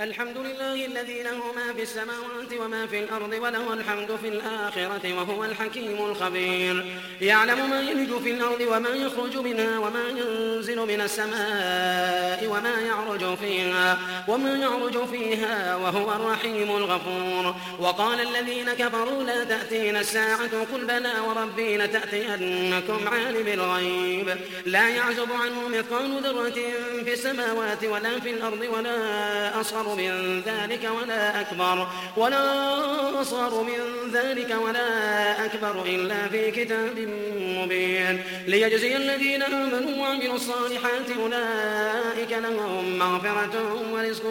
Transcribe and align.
الحمد 0.00 0.38
لله 0.38 0.86
الذي 0.86 1.22
له 1.22 1.52
ما 1.56 1.72
في 1.76 1.82
السماوات 1.82 2.52
وما 2.60 2.86
في 2.86 2.98
الأرض 2.98 3.32
وله 3.32 3.72
الحمد 3.72 4.18
في 4.22 4.28
الآخرة 4.28 5.14
وهو 5.14 5.44
الحكيم 5.44 6.10
الخبير. 6.10 6.86
يعلم 7.20 7.70
ما 7.70 7.80
يلج 7.80 8.22
في 8.22 8.30
الأرض 8.30 8.60
وما 8.60 8.88
يخرج 8.88 9.36
منها 9.36 9.78
وما 9.78 10.08
ينزل 10.08 10.76
من 10.76 11.00
السماء 11.00 12.46
وما 12.46 12.80
يعرج 12.80 13.36
فيها 13.38 13.98
وما 14.28 14.56
يعرج 14.56 15.06
فيها 15.06 15.76
وهو 15.76 16.12
الرحيم 16.12 16.76
الغفور. 16.76 17.54
وقال 17.78 18.20
الذين 18.20 18.72
كفروا 18.72 19.22
لا 19.22 19.44
تأتينا 19.44 20.00
الساعة 20.00 20.64
قل 20.72 20.84
بلى 20.84 21.12
وربي 21.28 21.76
لتأتينكم 21.76 23.08
عالم 23.08 23.48
الغيب. 23.48 24.36
لا 24.66 24.88
يعزب 24.88 25.32
عنه 25.32 25.68
مثقال 25.68 26.22
ذرة 26.22 26.58
في 27.04 27.12
السماوات 27.12 27.84
ولا 27.84 28.20
في 28.20 28.30
الأرض 28.30 28.60
ولا 28.60 29.60
أصغر 29.60 29.87
من 29.94 30.42
ذلك 30.46 30.90
ولا 31.02 31.40
أكبر 31.40 31.88
ولا 32.16 33.20
أصغر 33.20 33.62
من 33.62 34.10
ذلك 34.12 34.56
ولا 34.64 35.44
أكبر 35.44 35.82
إلا 35.86 36.28
في 36.28 36.50
كتاب 36.50 37.08
مبين. 37.38 38.22
ليجزي 38.46 38.96
الذين 38.96 39.42
آمنوا 39.42 40.02
وعملوا 40.02 40.34
الصالحات 40.34 41.10
أولئك 41.20 42.32
لهم 42.32 42.98
مغفرة 42.98 43.82
ورزق 43.92 44.24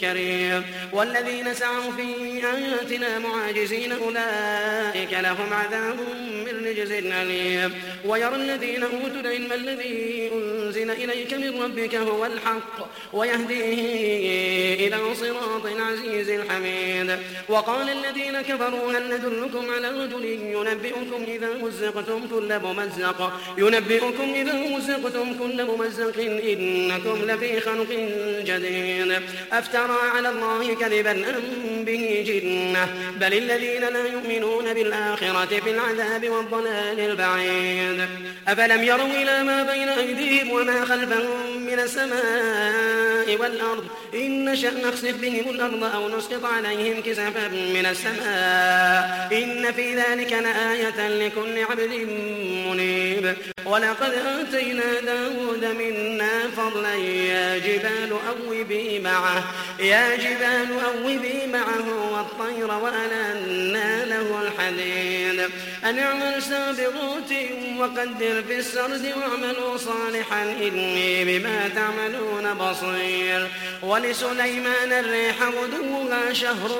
كريم. 0.00 0.64
والذين 0.92 1.54
سعوا 1.54 1.92
في 1.92 2.46
آياتنا 2.46 3.18
معاجزين 3.18 3.92
أولئك 3.92 5.12
لهم 5.12 5.52
عذاب 5.52 5.96
من 6.46 6.66
رجز 6.66 6.92
أليم. 6.92 7.74
ويرى 8.04 8.36
الذين 8.36 8.82
أوتوا 8.82 9.20
العلم 9.20 9.52
الذي 9.52 10.30
أنزل 10.32 10.90
إليك 10.90 11.34
من 11.34 11.62
ربك 11.62 11.94
هو 11.94 12.26
الحق 12.26 12.88
ويهديه 13.12 14.86
إلى 14.86 14.96
صراط 15.14 15.66
العزيز 15.66 16.28
الحميد. 16.28 17.18
وقال 17.48 17.90
الذين 17.90 18.40
كفروا 18.40 18.92
هل 18.92 19.14
ندلكم 19.14 19.70
على 19.70 19.88
رجل 19.88 20.24
ينبئكم 20.24 21.24
إذا 21.28 21.48
مزقتم 21.62 22.20
كل 22.34 22.58
ممزق؟ 22.58 23.32
ينبئكم 23.58 24.32
إذا 24.34 24.52
مزقتم 24.52 25.34
كل 25.34 25.64
ممزق 25.64 26.18
إنكم 26.18 27.24
لفي 27.24 27.60
خلق 27.60 27.90
جديد. 28.44 29.22
أفترى 29.52 29.98
على 30.14 30.28
الله 30.28 30.74
كذبا 30.74 31.10
أم 31.10 31.84
به 31.84 32.24
جنة؟ 32.26 32.88
بل 33.20 33.32
الذين 33.34 33.80
لا 33.80 34.06
يؤمنون 34.06 34.74
بالآخرة 34.74 35.60
في 35.64 35.70
العذاب 35.70 36.28
والضلال 36.28 37.00
البعيد. 37.00 38.08
أفلم 38.48 38.82
يروا 38.82 39.06
إلى 39.06 39.42
ما 39.44 39.62
بين 39.62 39.88
أيديهم 39.88 40.50
وما 40.50 40.84
خلفهم 40.84 41.62
من 41.66 41.78
السماء 41.78 43.36
والأرض؟ 43.40 43.84
إن 44.14 44.44
نشأ 44.44 44.89
نخسف 44.90 45.16
بهم 45.20 45.50
الأرض 45.50 45.84
أو 45.84 46.08
نسقط 46.08 46.44
عليهم 46.44 47.02
كسفا 47.02 47.48
من 47.48 47.86
السماء. 47.86 49.28
إن 49.32 49.72
في 49.72 49.94
ذلك 49.94 50.32
لآية 50.32 51.08
لكل 51.08 51.64
عبد 51.70 51.92
منيب. 52.66 53.36
ولقد 53.70 54.12
آتينا 54.14 55.00
داود 55.00 55.64
منا 55.64 56.50
فضلا. 56.56 56.94
يا 56.94 57.58
جبال 57.58 58.12
أوبي 58.28 58.98
معه 58.98 59.44
يا 59.80 60.16
جبال 60.16 60.68
أوبي 60.84 61.46
معه 61.46 61.86
والطير 62.12 62.70
وألنا 62.82 64.04
له 64.04 64.42
الحديد. 64.42 65.50
أن 65.84 65.98
اعمل 65.98 66.42
سابغات 66.42 67.32
وقدر 67.78 68.42
في 68.48 68.58
السرد 68.58 69.12
واعملوا 69.16 69.76
صالحا 69.76 70.42
إني 70.42 71.24
بما 71.24 71.70
تعملون 71.74 72.54
بصير. 72.54 73.48
ولسليمان 73.82 74.92
الريح 74.92 75.42
غدوها 75.42 76.32
شهر 76.32 76.70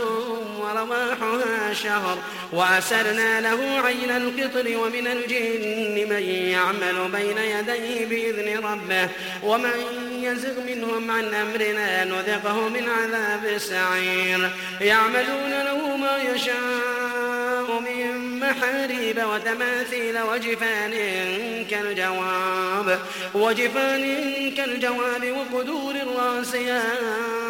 ورواحها 0.60 1.72
شهر 1.72 2.18
وأسرنا 2.52 3.40
له 3.40 3.80
عين 3.86 4.10
القطر 4.10 4.76
ومن 4.76 5.06
الجن 5.06 6.08
من 6.10 6.22
يعمل 6.22 7.08
بين 7.12 7.38
يديه 7.38 8.06
بإذن 8.06 8.64
ربه 8.64 9.08
ومن 9.42 9.78
يزغ 10.22 10.60
منهم 10.66 11.10
عن 11.10 11.34
أمرنا 11.34 12.04
نذقه 12.04 12.68
من 12.68 12.88
عذاب 12.88 13.44
السعير. 13.44 14.50
يعملون 14.80 15.50
له 15.50 15.96
ما 15.96 16.18
يشاء 16.34 17.80
من 17.80 18.40
محاريب 18.40 19.22
وتماثيل 19.32 20.18
وجفان 20.18 20.92
كالجواب 21.70 22.98
وجفان 23.34 24.04
كالجواب 24.56 25.22
وقدور 25.36 25.94
الراسيات. 25.94 27.49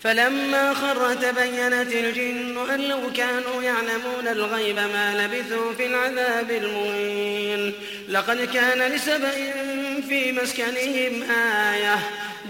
فلما 0.00 0.74
خر 0.74 1.14
تبينت 1.14 1.92
الجن 1.92 2.70
أن 2.74 2.80
لو 2.80 3.12
كانوا 3.16 3.62
يعلمون 3.62 4.28
الغيب 4.28 4.76
ما 4.76 5.14
لبثوا 5.26 5.72
في 5.72 5.86
العذاب 5.86 6.50
المهين. 6.50 7.72
لقد 8.08 8.44
كان 8.44 8.92
لسبأ 8.92 9.30
في 10.08 10.32
مسكنهم 10.32 11.30
آية 11.72 11.98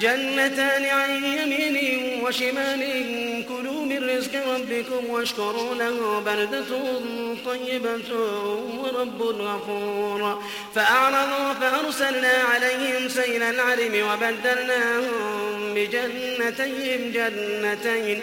جنتان 0.01 0.85
عن 0.85 1.25
يمين 1.25 2.21
وشمال 2.23 2.83
كلوا 3.49 3.85
من 3.85 4.10
رزق 4.31 4.49
ربكم 4.49 5.11
واشكروا 5.11 5.75
له 5.75 6.21
بلدة 6.27 6.65
طيبة 7.47 8.11
ورب 8.79 9.23
غفور. 9.23 10.43
فأعرضوا 10.75 11.53
فأرسلنا 11.61 12.29
عليهم 12.29 13.09
سيل 13.09 13.43
العرم 13.43 13.95
وبدلناهم 14.13 15.75
بجنتين 15.75 17.13
جنتين. 17.13 18.23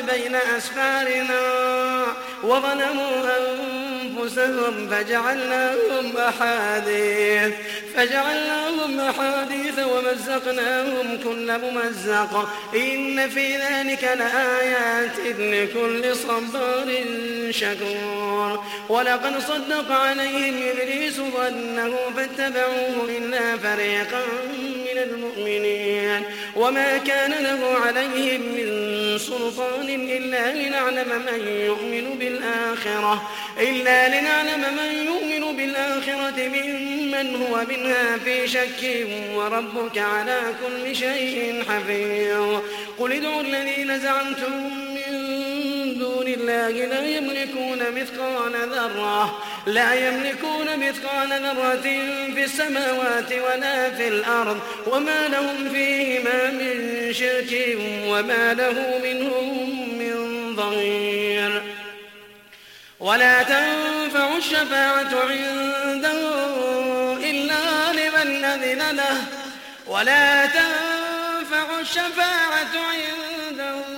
بين 0.00 0.34
أسفارنا 0.34 1.40
وظلموا 2.42 3.28
أنفسهم 3.38 4.88
فجعلناهم 4.90 6.16
أحاديث 6.16 7.52
فجعلناهم 7.96 9.00
أحاديث 9.00 9.78
ومزقناهم 9.78 11.18
كل 11.24 11.58
ممزق. 11.58 12.48
إن 12.74 13.28
في 13.28 13.56
ذلك 13.56 14.04
لآيات 14.04 15.18
لكل 15.38 16.16
صبار 16.16 17.04
شكور. 17.50 18.64
ولقد 18.88 19.38
صدق 19.38 19.92
عليهم 19.92 20.54
إبليس 20.68 21.16
ظنه 21.16 21.96
فاتبعوه 22.16 23.08
إلا 23.18 23.56
فريقا 23.56 24.22
من 24.58 25.02
المؤمنين. 25.02 26.22
وما 26.56 26.98
كان 26.98 27.30
له 27.30 27.78
عليهم 27.86 28.40
من 28.40 28.97
سلطان 29.18 29.88
إلا 29.88 30.54
لنعلم 30.54 31.08
من 31.26 31.46
يؤمن 31.46 32.18
بالآخرة 32.18 33.30
إلا 33.60 34.08
لنعلم 34.08 34.60
من 34.76 35.06
يؤمن 35.06 35.56
بالآخرة 35.56 36.48
ممن 36.48 37.36
هو 37.36 37.64
منها 37.68 38.18
في 38.18 38.48
شك 38.48 39.06
وربك 39.34 39.98
على 39.98 40.40
كل 40.62 40.96
شيء 40.96 41.64
حفيظ. 41.68 42.60
قل 42.98 43.12
ادعوا 43.12 43.40
الذين 43.42 43.98
زعمتم 43.98 44.70
الله 46.48 46.86
لا 46.86 47.06
يملكون 47.06 47.78
مثقال 47.78 48.52
ذرة 48.70 49.42
لا 49.66 49.94
يملكون 49.94 50.88
مثقال 50.88 51.28
ذرة 51.28 51.82
في 52.34 52.44
السماوات 52.44 53.32
ولا 53.32 53.90
في 53.90 54.08
الأرض. 54.08 54.60
وما 54.86 55.28
لهم 55.28 55.68
فيهما 55.72 56.50
من 56.50 57.12
شرك 57.12 57.78
وما 58.06 58.54
له 58.54 59.00
منهم 59.04 59.98
من 59.98 60.16
ضير 60.56 61.62
ولا 63.00 63.42
تنفع 63.42 64.36
الشفاعة 64.36 65.14
عنده 65.14 66.20
إلا 67.30 67.92
لمن 67.92 68.44
أذن 68.44 68.96
له. 68.96 69.24
ولا 69.86 70.46
تنفع 70.46 71.80
الشفاعة 71.80 72.74
عنده 72.74 73.97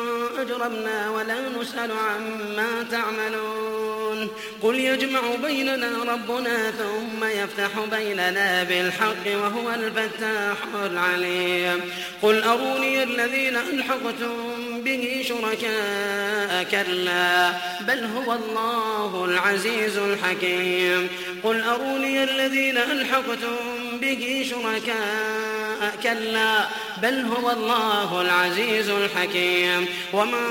أجرمنا 0.51 1.09
ولا 1.09 1.35
نسأل 1.59 1.91
عما 1.91 2.85
تعملون. 2.91 4.27
قل 4.61 4.75
يجمع 4.79 5.21
بيننا 5.43 6.13
ربنا 6.13 6.71
ثم 6.71 7.23
يفتح 7.23 7.69
بيننا 7.91 8.63
بالحق 8.63 9.25
وهو 9.27 9.73
الفتاح 9.73 10.57
العليم. 10.85 11.81
قل 12.21 12.43
أروني 12.43 13.03
الذين 13.03 13.55
ألحقتم 13.55 14.35
به 14.81 15.25
شركاء 15.27 16.63
كلا 16.71 17.51
بل 17.81 18.05
هو 18.05 18.33
الله 18.33 19.25
العزيز 19.25 19.97
الحكيم. 19.97 21.09
قل 21.43 21.61
أروني 21.63 22.23
الذين 22.23 22.77
ألحقتم 22.77 23.57
به 24.01 24.45
شركاء 24.49 25.95
كلا 26.03 26.67
بل 27.01 27.25
هو 27.25 27.51
الله 27.51 28.21
العزيز 28.21 28.89
الحكيم. 28.89 29.85
وما 30.13 30.47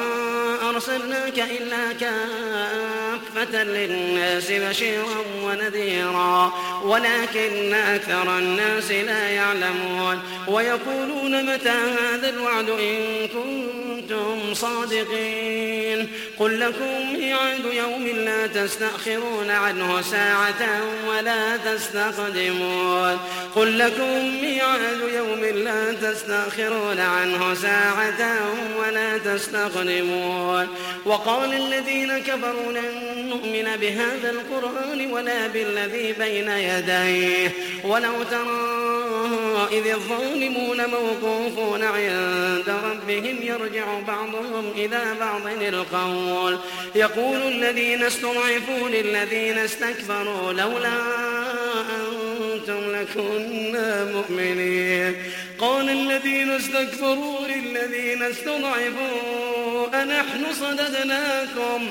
أرسلناك 0.68 1.38
إلا 1.38 1.92
كافة 2.00 3.62
للناس 3.64 4.52
بشيرا 4.52 5.24
ونذيرا. 5.42 6.52
ولكن 6.84 7.74
أكثر 7.74 8.38
الناس 8.38 8.90
لا 8.90 9.28
يعلمون. 9.28 10.22
ويقولون 10.48 11.54
متى 11.54 11.68
هذا 11.68 12.28
الوعد 12.28 12.70
إن 12.70 13.28
كنتم 14.10 14.54
صادقين. 14.54 16.08
قل 16.38 16.60
لكم 16.60 17.12
ميعاد 17.12 17.64
يوم 17.72 18.06
لا 18.06 18.46
تستأخرون 18.46 19.50
عنه 19.50 20.02
ساعة 20.02 20.82
ولا 21.08 21.56
تستقدمون. 21.56 23.18
قل 23.54 23.78
لكم 23.78 24.40
ميعاد 24.42 25.00
يوم 25.14 25.44
لا 25.64 25.92
تستأخرون 25.92 27.00
عنه 27.00 27.54
ساعة 27.54 28.38
ولا 28.78 29.18
تستقدمون. 29.18 30.68
وقال 31.04 31.54
الذين 31.54 32.18
كفروا 32.18 32.72
لن 32.72 33.28
نؤمن 33.28 33.76
بهذا 33.80 34.30
القرآن 34.30 35.12
ولا 35.12 35.46
بالذي 35.46 36.12
بين 36.12 36.48
يديه. 36.48 37.52
ولو 37.84 38.22
ترى 38.30 38.79
إذ 39.72 39.86
الظالمون 39.86 40.86
موقوفون 40.86 41.82
عند 41.82 42.68
ربهم 42.84 43.36
يرجع 43.42 44.00
بعضهم 44.06 44.72
إلى 44.76 45.02
بعض 45.20 45.46
القول. 45.62 46.58
يقول 46.94 47.42
الذين 47.42 48.02
استضعفوا 48.02 48.88
للذين 48.88 49.58
استكبروا 49.58 50.52
لولا 50.52 50.98
أنتم 52.00 52.92
لكنا 52.92 54.04
مؤمنين. 54.04 55.16
قال 55.58 55.90
الذين 55.90 56.50
استكبروا 56.50 57.46
للذين 57.46 58.22
استضعفوا 58.22 60.02
أنحن 60.02 60.52
صددناكم. 60.52 61.90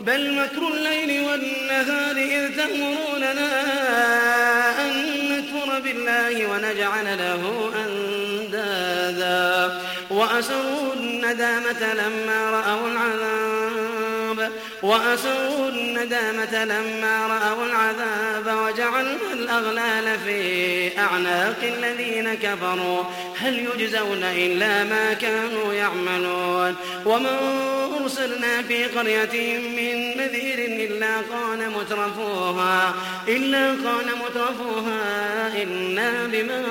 بل 0.00 0.34
مكر 0.34 0.68
الليل 0.74 1.10
والنهار 1.24 2.16
إذ 2.16 2.56
تأمروننا 2.56 3.48
أن 4.84 4.92
نكفر 5.30 5.80
بالله 5.80 6.46
ونجعل 6.46 7.18
له 7.18 7.42
أندادا. 7.86 9.80
وأسروا 10.10 10.94
الندامة 10.96 11.94
لما 11.94 12.50
رأوا 12.50 12.88
العذاب. 12.88 13.71
وأسروا 14.82 15.68
الندامة 15.68 16.64
لما 16.64 17.26
رأوا 17.26 17.66
العذاب 17.66 18.58
وجعلنا 18.64 19.32
الأغلال 19.32 20.18
في 20.18 20.98
أعناق 20.98 21.58
الذين 21.62 22.34
كفروا. 22.34 23.04
هل 23.38 23.58
يجزون 23.58 24.22
إلا 24.22 24.84
ما 24.84 25.12
كانوا 25.12 25.72
يعملون؟ 25.74 26.76
وما 27.04 27.38
أرسلنا 28.02 28.62
في 28.62 28.84
قرية 28.84 29.58
من 29.58 30.16
نذير 30.16 30.58
إلا 30.58 31.16
قال 31.16 31.70
مترفوها 31.70 32.94
إلا 33.28 33.66
قال 33.68 34.06
مترفوها 34.24 35.02
إنا 35.62 36.26
بما 36.26 36.62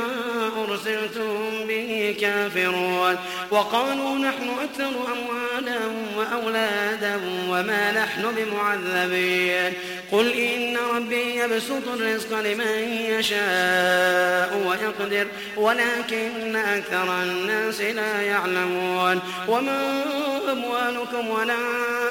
أرسلتم 0.70 1.68
به 1.68 2.16
كافرون 2.22 3.16
وقالوا 3.52 4.18
نحن 4.18 4.50
أكثر 4.64 4.90
أموالا 4.90 5.80
وأولادا 6.18 7.20
وما 7.50 7.92
نحن 7.92 8.22
بمعذبين 8.36 9.74
قل 10.12 10.32
إن 10.32 10.78
ربي 10.96 11.36
يبسط 11.36 11.88
الرزق 11.88 12.40
لمن 12.40 12.94
يشاء 13.10 14.64
ويقدر 14.68 15.28
ولكن 15.58 16.56
أكثر 16.56 17.24
الناس 17.24 17.82
لا 17.82 18.22
يعلمون 18.22 19.20
وما 19.48 20.04
أموالكم 20.52 21.30
ولا 21.30 21.58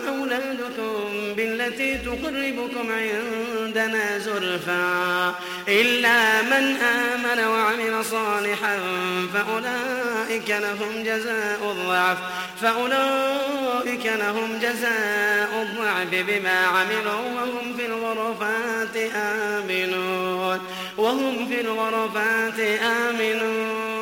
أولادكم 0.09 1.11
بالتي 1.37 1.99
تقربكم 1.99 2.93
عندنا 2.93 4.19
زلفى 4.19 5.33
إلا 5.69 6.43
من 6.43 6.77
آمن 6.77 7.45
وعمل 7.45 8.05
صالحا 8.05 8.40
فأولئك 9.35 10.51
لهم 10.51 11.03
جزاء 11.03 11.71
الضعف 11.71 12.19
فأولئك 12.61 14.07
لهم 14.07 14.59
جزاء 14.59 15.63
الضعف 15.63 16.25
بما 16.27 16.67
عملوا 16.67 17.21
وهم 17.37 17.77
في 17.77 17.87
الغرفات 17.87 18.97
آمنون 19.15 20.61
وهم 20.97 21.49
في 21.49 21.61
الغرفات 21.61 22.61
آمنون. 22.81 24.01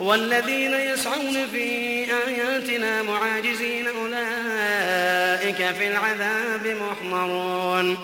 والذين 0.00 0.74
يسعون 0.74 1.46
في 1.52 2.06
آياتنا 2.26 3.02
معاجزين 3.02 3.86
أولئك 3.86 5.56
في 5.56 5.88
العذاب 5.88 6.66
محضرون. 6.66 7.96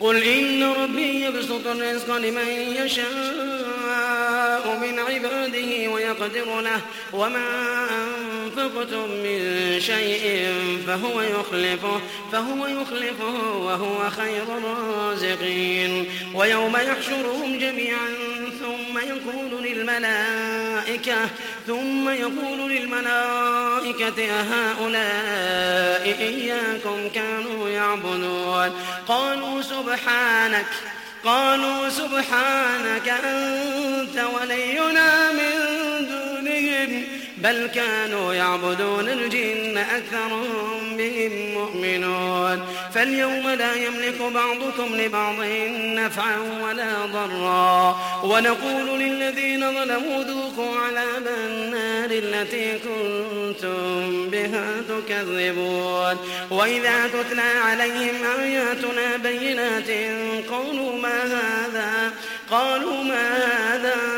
قل 0.00 0.22
إن 0.22 0.62
ربي 0.62 1.24
يبسط 1.24 1.66
الرزق 1.66 2.16
لمن 2.16 2.48
يشاء. 2.84 3.67
من 4.76 4.98
عباده 4.98 5.90
ويقدر 5.90 6.60
له. 6.60 6.80
وما 7.12 7.86
أنفقتم 7.90 9.10
من 9.10 9.40
شيء 9.80 10.54
فهو 10.86 11.20
يخلفه 11.20 12.00
فهو 12.32 12.66
يخلفه 12.66 13.56
وهو 13.56 14.10
خير 14.10 14.58
الرازقين. 14.58 16.10
ويوم 16.34 16.76
يحشرهم 16.76 17.58
جميعا 17.58 18.08
ثم 18.60 18.98
يقول 18.98 19.64
للملائكة 19.64 21.16
ثم 21.66 22.08
يقول 22.08 22.70
للملائكة 22.70 24.30
أهؤلاء 24.30 26.16
إياكم 26.18 27.08
كانوا 27.14 27.68
يعبدون؟ 27.68 28.72
قالوا 29.08 29.62
سبحانك 29.62 30.66
قالوا 31.24 31.88
سبحانك 31.88 33.08
أنت 33.08 34.24
ولينا 34.34 35.32
من 35.32 35.67
بل 37.42 37.66
كانوا 37.74 38.34
يعبدون 38.34 39.08
الجن 39.08 39.78
أكثرهم 39.78 40.96
بهم 40.96 41.54
مؤمنون. 41.54 42.62
فاليوم 42.94 43.48
لا 43.48 43.74
يملك 43.74 44.22
بعضكم 44.34 44.96
لبعض 44.96 45.36
نفعا 45.78 46.38
ولا 46.62 47.06
ضرا. 47.12 48.00
ونقول 48.24 49.00
للذين 49.00 49.60
ظلموا 49.60 50.24
ذوقوا 50.24 50.76
عذاب 50.76 51.26
النار 51.26 52.10
التي 52.10 52.78
كنتم 52.78 54.30
بها 54.30 54.66
تكذبون. 54.88 56.16
وإذا 56.50 57.06
تتلى 57.06 57.50
عليهم 57.64 58.14
آياتنا 58.38 59.16
بينات 59.16 59.90
قالوا 60.50 60.98
ما 61.02 61.22
هذا؟ 61.24 62.12
قالوا 62.50 63.04
ما 63.04 63.36
هذا؟ 63.36 64.17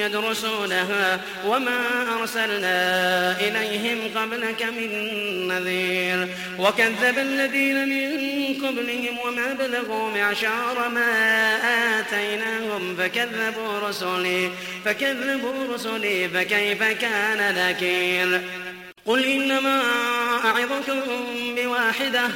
يدرسونها 0.00 1.20
وما 1.46 2.06
أرسلنا 2.20 2.76
إليهم 3.40 3.98
قبلك 4.18 4.62
من 4.62 5.48
نذير 5.48 6.28
وكذب 6.58 7.18
الذين 7.18 7.88
من 7.88 8.66
قبلهم 8.66 9.18
وما 9.24 9.52
بلغوا 9.52 10.10
معشار 10.10 10.88
ما 10.88 11.16
آتيناهم 11.98 12.96
فكذبوا 12.96 13.88
رسلي 13.88 14.50
فكذبوا 14.84 15.74
رسلي 15.74 16.28
فكيف 16.28 16.82
كان 16.82 17.54
نكير 17.54 18.40
قل 19.06 19.24
إنما 19.24 19.82
أعظكم 20.44 21.00
بواحدة 21.56 22.28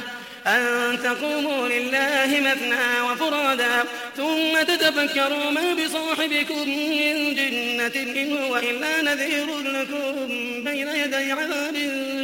أن 0.47 0.99
تقوموا 1.03 1.67
لله 1.67 2.39
مثنى 2.39 3.01
وفرادا 3.11 3.83
ثم 4.17 4.63
تتفكروا 4.63 5.51
ما 5.51 5.73
بصاحبكم 5.73 6.69
من 6.69 7.35
جنة 7.35 7.95
إن 7.95 8.37
هو 8.37 8.57
إلا 8.57 9.01
نذير 9.01 9.59
لكم 9.59 10.27
بين 10.63 10.87
يدي 10.87 11.31
عذاب 11.31 11.75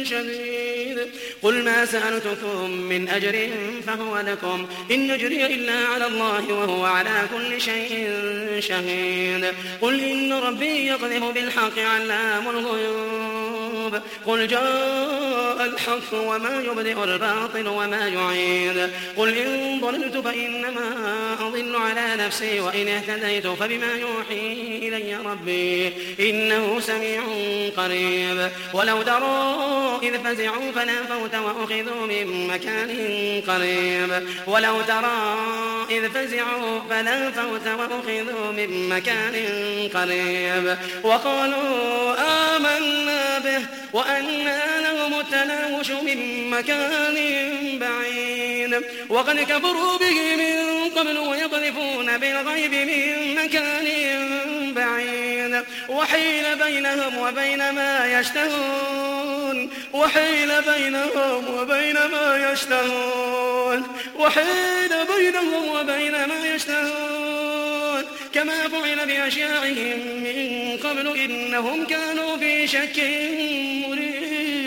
شديد. 0.02 0.98
قل 1.42 1.64
ما 1.64 1.84
سألتكم 1.84 2.70
من 2.70 3.08
أجر 3.08 3.48
فهو 3.86 4.18
لكم 4.18 4.66
إن 4.90 5.12
نجري 5.12 5.46
إلا 5.46 5.78
على 5.94 6.06
الله 6.06 6.52
وهو 6.52 6.84
على 6.84 7.28
كل 7.34 7.60
شيء 7.60 8.08
شهيد. 8.58 9.54
قل 9.80 10.00
إن 10.00 10.32
ربي 10.32 10.86
يقذف 10.86 11.24
بالحق 11.24 11.78
علام 11.78 12.48
الغيوب. 12.48 13.61
قل 14.26 14.48
جاء 14.48 15.64
الحق 15.64 16.12
وما 16.12 16.60
يبدئ 16.60 17.04
الباطل 17.04 17.68
وما 17.68 18.08
يعيد. 18.08 18.90
قل 19.16 19.38
إن 19.38 19.80
ضللت 19.80 20.16
فإنما 20.16 20.88
أضل 21.40 21.76
على 21.76 22.24
نفسي 22.24 22.60
وإن 22.60 22.88
اهتديت 22.88 23.46
فبما 23.46 23.94
يوحي 23.94 24.52
إلي 24.82 25.16
ربي 25.16 25.92
إنه 26.20 26.80
سميع 26.80 27.22
قريب. 27.76 28.50
ولو 28.74 29.02
ترى 29.02 29.98
إذ 30.02 30.18
فزعوا 30.24 30.72
فلا 30.74 31.02
فوت 31.08 31.34
وأخذوا 31.34 32.06
من 32.06 32.46
مكان 32.46 32.90
قريب. 33.48 34.28
ولو 34.46 34.80
ترى 34.82 35.36
إذ 35.90 36.08
فزعوا 36.08 36.80
فلا 36.90 37.30
فوت 37.30 37.66
وأخذوا 37.66 38.52
من 38.52 38.88
مكان 38.88 39.34
قريب. 39.94 40.76
وقالوا 41.02 42.14
آمنا 42.56 43.38
به 43.38 43.62
وأنا 43.92 44.80
لهم 44.80 45.20
التناوش 45.20 45.90
من 45.90 46.50
مكان 46.50 47.16
بعيد. 47.78 48.82
وقد 49.08 49.38
كفروا 49.40 49.98
به 49.98 50.36
من 50.36 50.88
قبل 50.90 51.18
ويقذفون 51.18 52.18
بالغيب 52.18 52.74
من 52.74 53.34
مكان 53.34 53.86
بعيد. 54.74 55.64
وحيل 55.88 56.56
بينهم 56.56 57.18
وبين 57.18 57.70
ما 57.70 58.20
يشتهون. 58.20 59.70
وحيل 59.92 60.62
بينهم 60.62 61.54
وبين 61.54 61.94
ما 61.94 62.52
يشتهون. 62.52 63.86
وحيل 64.14 65.06
بينهم 65.16 65.68
وبين 65.68 66.12
ما 66.12 66.54
يشتهون. 66.54 67.21
كما 68.42 68.68
فعل 68.68 69.06
بأشياعهم 69.06 69.98
من 70.22 70.76
قبل 70.76 71.18
إنهم 71.18 71.86
كانوا 71.86 72.36
في 72.36 72.66
شك 72.66 72.98
مريد 73.88 74.61